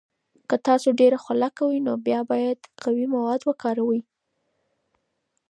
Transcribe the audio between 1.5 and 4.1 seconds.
کوئ، بیا باید قوي مواد وکاروئ.